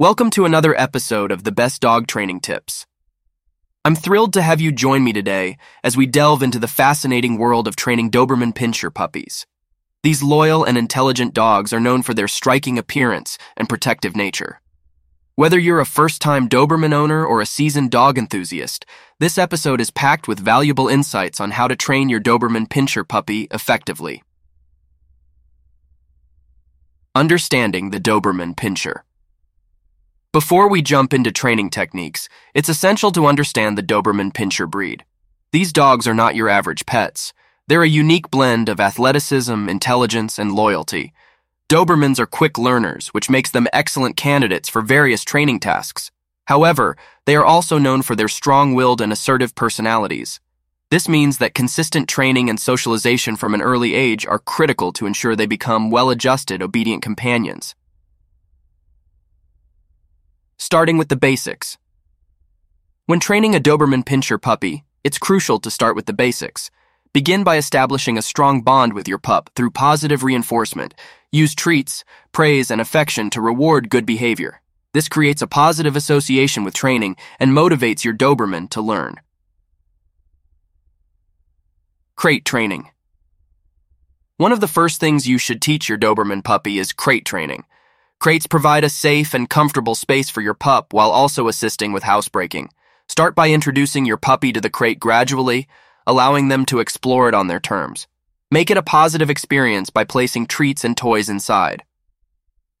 Welcome 0.00 0.30
to 0.30 0.44
another 0.44 0.78
episode 0.80 1.32
of 1.32 1.42
the 1.42 1.50
Best 1.50 1.80
Dog 1.80 2.06
Training 2.06 2.38
Tips. 2.38 2.86
I'm 3.84 3.96
thrilled 3.96 4.32
to 4.34 4.42
have 4.42 4.60
you 4.60 4.70
join 4.70 5.02
me 5.02 5.12
today 5.12 5.58
as 5.82 5.96
we 5.96 6.06
delve 6.06 6.40
into 6.40 6.60
the 6.60 6.68
fascinating 6.68 7.36
world 7.36 7.66
of 7.66 7.74
training 7.74 8.12
Doberman 8.12 8.54
Pinscher 8.54 8.94
puppies. 8.94 9.44
These 10.04 10.22
loyal 10.22 10.62
and 10.62 10.78
intelligent 10.78 11.34
dogs 11.34 11.72
are 11.72 11.80
known 11.80 12.02
for 12.04 12.14
their 12.14 12.28
striking 12.28 12.78
appearance 12.78 13.38
and 13.56 13.68
protective 13.68 14.14
nature. 14.14 14.60
Whether 15.34 15.58
you're 15.58 15.80
a 15.80 15.84
first 15.84 16.22
time 16.22 16.48
Doberman 16.48 16.92
owner 16.92 17.26
or 17.26 17.40
a 17.40 17.44
seasoned 17.46 17.90
dog 17.90 18.18
enthusiast, 18.18 18.86
this 19.18 19.36
episode 19.36 19.80
is 19.80 19.90
packed 19.90 20.28
with 20.28 20.38
valuable 20.38 20.86
insights 20.86 21.40
on 21.40 21.50
how 21.50 21.66
to 21.66 21.74
train 21.74 22.08
your 22.08 22.20
Doberman 22.20 22.68
Pinscher 22.68 23.02
puppy 23.02 23.48
effectively. 23.50 24.22
Understanding 27.16 27.90
the 27.90 27.98
Doberman 27.98 28.54
Pinscher. 28.54 29.00
Before 30.30 30.68
we 30.68 30.82
jump 30.82 31.14
into 31.14 31.32
training 31.32 31.70
techniques, 31.70 32.28
it's 32.52 32.68
essential 32.68 33.10
to 33.12 33.24
understand 33.24 33.78
the 33.78 33.82
Doberman 33.82 34.30
Pinscher 34.30 34.68
breed. 34.68 35.06
These 35.52 35.72
dogs 35.72 36.06
are 36.06 36.12
not 36.12 36.34
your 36.34 36.50
average 36.50 36.84
pets. 36.84 37.32
They're 37.66 37.82
a 37.82 37.88
unique 37.88 38.30
blend 38.30 38.68
of 38.68 38.78
athleticism, 38.78 39.70
intelligence, 39.70 40.38
and 40.38 40.52
loyalty. 40.52 41.14
Dobermans 41.70 42.18
are 42.18 42.26
quick 42.26 42.58
learners, 42.58 43.08
which 43.08 43.30
makes 43.30 43.50
them 43.50 43.68
excellent 43.72 44.18
candidates 44.18 44.68
for 44.68 44.82
various 44.82 45.24
training 45.24 45.60
tasks. 45.60 46.10
However, 46.44 46.98
they 47.24 47.34
are 47.34 47.44
also 47.44 47.78
known 47.78 48.02
for 48.02 48.14
their 48.14 48.28
strong 48.28 48.74
willed 48.74 49.00
and 49.00 49.10
assertive 49.10 49.54
personalities. 49.54 50.40
This 50.90 51.08
means 51.08 51.38
that 51.38 51.54
consistent 51.54 52.06
training 52.06 52.50
and 52.50 52.60
socialization 52.60 53.34
from 53.36 53.54
an 53.54 53.62
early 53.62 53.94
age 53.94 54.26
are 54.26 54.38
critical 54.38 54.92
to 54.92 55.06
ensure 55.06 55.34
they 55.34 55.46
become 55.46 55.90
well 55.90 56.10
adjusted, 56.10 56.60
obedient 56.60 57.02
companions. 57.02 57.74
Starting 60.70 60.98
with 60.98 61.08
the 61.08 61.16
basics. 61.16 61.78
When 63.06 63.20
training 63.20 63.54
a 63.54 63.58
Doberman 63.58 64.04
Pinscher 64.04 64.38
puppy, 64.38 64.84
it's 65.02 65.16
crucial 65.16 65.58
to 65.60 65.70
start 65.70 65.96
with 65.96 66.04
the 66.04 66.12
basics. 66.12 66.70
Begin 67.14 67.42
by 67.42 67.56
establishing 67.56 68.18
a 68.18 68.28
strong 68.30 68.60
bond 68.60 68.92
with 68.92 69.08
your 69.08 69.16
pup 69.16 69.48
through 69.56 69.70
positive 69.70 70.22
reinforcement. 70.22 70.92
Use 71.32 71.54
treats, 71.54 72.04
praise, 72.32 72.70
and 72.70 72.82
affection 72.82 73.30
to 73.30 73.40
reward 73.40 73.88
good 73.88 74.04
behavior. 74.04 74.60
This 74.92 75.08
creates 75.08 75.40
a 75.40 75.46
positive 75.46 75.96
association 75.96 76.64
with 76.64 76.74
training 76.74 77.16
and 77.40 77.52
motivates 77.52 78.04
your 78.04 78.12
Doberman 78.12 78.68
to 78.68 78.82
learn. 78.82 79.14
Crate 82.14 82.44
training. 82.44 82.90
One 84.36 84.52
of 84.52 84.60
the 84.60 84.68
first 84.68 85.00
things 85.00 85.26
you 85.26 85.38
should 85.38 85.62
teach 85.62 85.88
your 85.88 85.96
Doberman 85.96 86.44
puppy 86.44 86.78
is 86.78 86.92
crate 86.92 87.24
training. 87.24 87.64
Crates 88.20 88.48
provide 88.48 88.82
a 88.82 88.90
safe 88.90 89.32
and 89.32 89.48
comfortable 89.48 89.94
space 89.94 90.28
for 90.28 90.40
your 90.40 90.54
pup 90.54 90.92
while 90.92 91.10
also 91.10 91.46
assisting 91.46 91.92
with 91.92 92.02
housebreaking. 92.02 92.68
Start 93.08 93.36
by 93.36 93.50
introducing 93.50 94.04
your 94.04 94.16
puppy 94.16 94.52
to 94.52 94.60
the 94.60 94.68
crate 94.68 94.98
gradually, 94.98 95.68
allowing 96.04 96.48
them 96.48 96.66
to 96.66 96.80
explore 96.80 97.28
it 97.28 97.34
on 97.34 97.46
their 97.46 97.60
terms. 97.60 98.08
Make 98.50 98.72
it 98.72 98.76
a 98.76 98.82
positive 98.82 99.30
experience 99.30 99.88
by 99.88 100.02
placing 100.02 100.46
treats 100.46 100.84
and 100.84 100.96
toys 100.96 101.28
inside. 101.28 101.84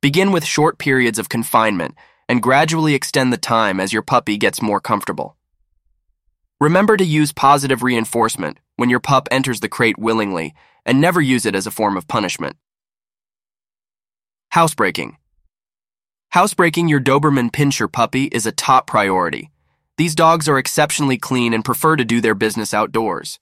Begin 0.00 0.32
with 0.32 0.44
short 0.44 0.76
periods 0.76 1.20
of 1.20 1.28
confinement 1.28 1.94
and 2.28 2.42
gradually 2.42 2.94
extend 2.94 3.32
the 3.32 3.36
time 3.36 3.78
as 3.78 3.92
your 3.92 4.02
puppy 4.02 4.38
gets 4.38 4.60
more 4.60 4.80
comfortable. 4.80 5.36
Remember 6.60 6.96
to 6.96 7.04
use 7.04 7.30
positive 7.32 7.84
reinforcement 7.84 8.58
when 8.74 8.90
your 8.90 9.00
pup 9.00 9.28
enters 9.30 9.60
the 9.60 9.68
crate 9.68 9.98
willingly 9.98 10.52
and 10.84 11.00
never 11.00 11.20
use 11.20 11.46
it 11.46 11.54
as 11.54 11.66
a 11.66 11.70
form 11.70 11.96
of 11.96 12.08
punishment. 12.08 12.56
Housebreaking. 14.50 15.16
Housebreaking 16.32 16.88
your 16.88 17.00
Doberman 17.00 17.50
Pinscher 17.50 17.90
puppy 17.90 18.24
is 18.24 18.44
a 18.44 18.52
top 18.52 18.86
priority. 18.86 19.50
These 19.96 20.14
dogs 20.14 20.46
are 20.46 20.58
exceptionally 20.58 21.16
clean 21.16 21.54
and 21.54 21.64
prefer 21.64 21.96
to 21.96 22.04
do 22.04 22.20
their 22.20 22.34
business 22.34 22.74
outdoors. 22.74 23.38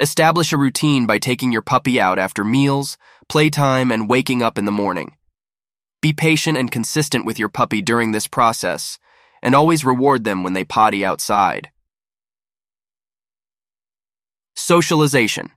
Establish 0.00 0.52
a 0.52 0.56
routine 0.56 1.06
by 1.06 1.18
taking 1.18 1.52
your 1.52 1.62
puppy 1.62 2.00
out 2.00 2.18
after 2.18 2.42
meals, 2.42 2.98
playtime, 3.28 3.92
and 3.92 4.08
waking 4.08 4.42
up 4.42 4.58
in 4.58 4.64
the 4.64 4.72
morning. 4.72 5.16
Be 6.02 6.12
patient 6.12 6.58
and 6.58 6.72
consistent 6.72 7.24
with 7.24 7.38
your 7.38 7.48
puppy 7.48 7.80
during 7.80 8.10
this 8.10 8.26
process, 8.26 8.98
and 9.40 9.54
always 9.54 9.84
reward 9.84 10.24
them 10.24 10.42
when 10.42 10.54
they 10.54 10.64
potty 10.64 11.04
outside. 11.04 11.70
Socialization. 14.56 15.52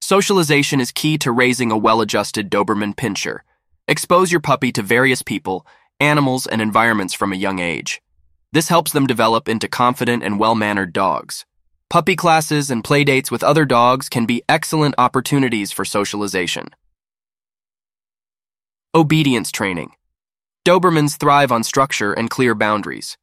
Socialization 0.00 0.80
is 0.80 0.92
key 0.92 1.18
to 1.18 1.32
raising 1.32 1.72
a 1.72 1.76
well 1.76 2.00
adjusted 2.00 2.48
Doberman 2.48 2.94
Pinscher. 2.94 3.40
Expose 3.86 4.32
your 4.32 4.40
puppy 4.40 4.72
to 4.72 4.82
various 4.82 5.20
people, 5.20 5.66
animals, 6.00 6.46
and 6.46 6.62
environments 6.62 7.12
from 7.12 7.32
a 7.32 7.36
young 7.36 7.58
age. 7.58 8.00
This 8.50 8.68
helps 8.68 8.92
them 8.92 9.06
develop 9.06 9.46
into 9.46 9.68
confident 9.68 10.22
and 10.22 10.38
well 10.38 10.54
mannered 10.54 10.94
dogs. 10.94 11.44
Puppy 11.90 12.16
classes 12.16 12.70
and 12.70 12.82
playdates 12.82 13.30
with 13.30 13.44
other 13.44 13.66
dogs 13.66 14.08
can 14.08 14.24
be 14.24 14.42
excellent 14.48 14.94
opportunities 14.96 15.70
for 15.70 15.84
socialization. 15.84 16.68
Obedience 18.94 19.52
training. 19.52 19.90
Dobermans 20.64 21.18
thrive 21.18 21.52
on 21.52 21.62
structure 21.62 22.14
and 22.14 22.30
clear 22.30 22.54
boundaries. 22.54 23.18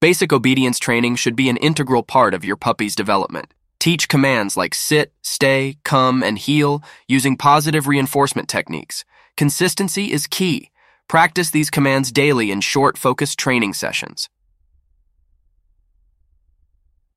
Basic 0.00 0.32
obedience 0.32 0.78
training 0.78 1.16
should 1.16 1.34
be 1.34 1.48
an 1.48 1.56
integral 1.56 2.04
part 2.04 2.34
of 2.34 2.44
your 2.44 2.56
puppy's 2.56 2.94
development. 2.94 3.52
Teach 3.80 4.08
commands 4.08 4.56
like 4.56 4.74
sit, 4.74 5.12
stay, 5.22 5.78
come, 5.82 6.22
and 6.22 6.38
heel 6.38 6.84
using 7.08 7.36
positive 7.36 7.88
reinforcement 7.88 8.48
techniques. 8.48 9.04
Consistency 9.36 10.12
is 10.12 10.28
key. 10.28 10.70
Practice 11.08 11.50
these 11.50 11.68
commands 11.68 12.12
daily 12.12 12.52
in 12.52 12.60
short, 12.60 12.96
focused 12.96 13.36
training 13.36 13.74
sessions. 13.74 14.28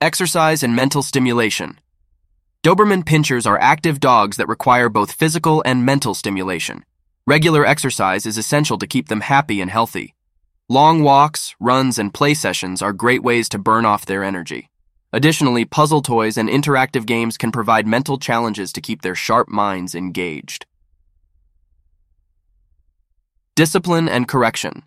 Exercise 0.02 0.64
and 0.64 0.76
mental 0.76 1.04
stimulation. 1.04 1.80
Doberman 2.64 3.04
Pinschers 3.04 3.46
are 3.46 3.60
active 3.60 4.00
dogs 4.00 4.38
that 4.38 4.48
require 4.48 4.90
both 4.90 5.12
physical 5.12 5.62
and 5.64 5.86
mental 5.86 6.16
stimulation. 6.16 6.84
Regular 7.28 7.64
exercise 7.64 8.26
is 8.26 8.38
essential 8.38 8.80
to 8.80 8.88
keep 8.88 9.10
them 9.10 9.22
happy 9.22 9.62
and 9.62 9.70
healthy. 9.70 10.16
Long 10.68 11.04
walks, 11.04 11.56
runs, 11.60 12.00
and 12.00 12.12
play 12.12 12.34
sessions 12.34 12.82
are 12.82 12.94
great 12.94 13.22
ways 13.22 13.48
to 13.50 13.60
burn 13.60 13.86
off 13.86 14.08
their 14.08 14.24
energy. 14.24 14.72
Additionally, 15.14 15.66
puzzle 15.66 16.02
toys 16.02 16.36
and 16.36 16.50
interactive 16.50 17.06
games 17.06 17.38
can 17.38 17.52
provide 17.52 17.86
mental 17.86 18.18
challenges 18.18 18.74
to 18.74 18.82
keep 18.82 19.04
their 19.04 19.16
sharp 19.16 19.50
minds 19.50 19.94
engaged. 19.94 20.66
Discipline 23.58 24.08
and 24.08 24.28
correction. 24.28 24.84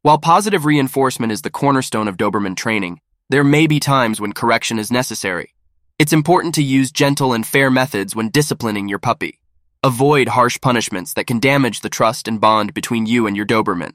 While 0.00 0.18
positive 0.18 0.64
reinforcement 0.64 1.30
is 1.30 1.42
the 1.42 1.50
cornerstone 1.50 2.08
of 2.08 2.16
Doberman 2.16 2.56
training, 2.56 3.00
there 3.30 3.44
may 3.44 3.68
be 3.68 3.78
times 3.78 4.20
when 4.20 4.32
correction 4.32 4.76
is 4.76 4.90
necessary. 4.90 5.54
It's 6.00 6.12
important 6.12 6.52
to 6.56 6.64
use 6.64 6.90
gentle 6.90 7.32
and 7.32 7.46
fair 7.46 7.70
methods 7.70 8.16
when 8.16 8.30
disciplining 8.30 8.88
your 8.88 8.98
puppy. 8.98 9.38
Avoid 9.84 10.30
harsh 10.30 10.60
punishments 10.60 11.14
that 11.14 11.28
can 11.28 11.38
damage 11.38 11.82
the 11.82 11.88
trust 11.88 12.26
and 12.26 12.40
bond 12.40 12.74
between 12.74 13.06
you 13.06 13.28
and 13.28 13.36
your 13.36 13.46
Doberman. 13.46 13.92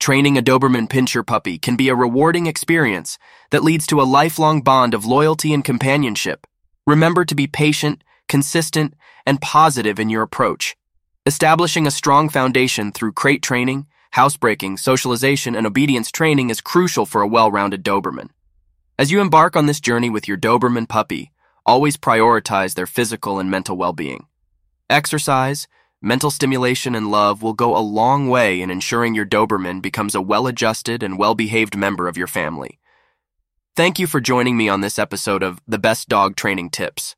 Training 0.00 0.36
a 0.36 0.42
Doberman 0.42 0.88
Pinscher 0.88 1.24
puppy 1.24 1.58
can 1.58 1.76
be 1.76 1.88
a 1.88 1.94
rewarding 1.94 2.48
experience 2.48 3.18
that 3.52 3.62
leads 3.62 3.86
to 3.86 4.00
a 4.00 4.10
lifelong 4.18 4.62
bond 4.62 4.94
of 4.94 5.06
loyalty 5.06 5.54
and 5.54 5.64
companionship. 5.64 6.44
Remember 6.88 7.24
to 7.24 7.36
be 7.36 7.46
patient, 7.46 8.02
consistent, 8.26 8.94
and 9.24 9.40
positive 9.40 10.00
in 10.00 10.10
your 10.10 10.22
approach. 10.22 10.74
Establishing 11.28 11.86
a 11.86 11.90
strong 11.90 12.30
foundation 12.30 12.90
through 12.90 13.12
crate 13.12 13.42
training, 13.42 13.86
housebreaking, 14.12 14.78
socialization, 14.78 15.54
and 15.54 15.66
obedience 15.66 16.10
training 16.10 16.48
is 16.48 16.62
crucial 16.62 17.04
for 17.04 17.20
a 17.20 17.28
well-rounded 17.28 17.84
Doberman. 17.84 18.30
As 18.98 19.10
you 19.10 19.20
embark 19.20 19.54
on 19.54 19.66
this 19.66 19.78
journey 19.78 20.08
with 20.08 20.26
your 20.26 20.38
Doberman 20.38 20.88
puppy, 20.88 21.30
always 21.66 21.98
prioritize 21.98 22.76
their 22.76 22.86
physical 22.86 23.38
and 23.38 23.50
mental 23.50 23.76
well-being. 23.76 24.24
Exercise, 24.88 25.68
mental 26.00 26.30
stimulation, 26.30 26.94
and 26.94 27.10
love 27.10 27.42
will 27.42 27.52
go 27.52 27.76
a 27.76 27.88
long 28.00 28.30
way 28.30 28.62
in 28.62 28.70
ensuring 28.70 29.14
your 29.14 29.26
Doberman 29.26 29.82
becomes 29.82 30.14
a 30.14 30.22
well 30.22 30.46
adjusted 30.46 31.02
and 31.02 31.18
well 31.18 31.34
behaved 31.34 31.76
member 31.76 32.08
of 32.08 32.16
your 32.16 32.26
family. 32.26 32.78
Thank 33.76 33.98
you 33.98 34.06
for 34.06 34.22
joining 34.22 34.56
me 34.56 34.70
on 34.70 34.80
this 34.80 34.98
episode 34.98 35.42
of 35.42 35.60
The 35.68 35.78
Best 35.78 36.08
Dog 36.08 36.36
Training 36.36 36.70
Tips. 36.70 37.16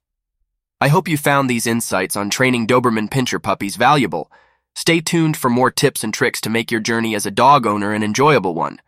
I 0.82 0.88
hope 0.88 1.08
you 1.08 1.18
found 1.18 1.50
these 1.50 1.66
insights 1.66 2.16
on 2.16 2.30
training 2.30 2.66
Doberman 2.66 3.10
Pinscher 3.10 3.42
puppies 3.42 3.76
valuable. 3.76 4.32
Stay 4.74 5.00
tuned 5.00 5.36
for 5.36 5.50
more 5.50 5.70
tips 5.70 6.02
and 6.02 6.14
tricks 6.14 6.40
to 6.40 6.48
make 6.48 6.70
your 6.70 6.80
journey 6.80 7.14
as 7.14 7.26
a 7.26 7.30
dog 7.30 7.66
owner 7.66 7.92
an 7.92 8.02
enjoyable 8.02 8.54
one. 8.54 8.80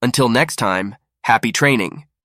Until 0.00 0.30
next 0.30 0.56
time, 0.56 0.96
happy 1.24 1.52
training. 1.52 2.06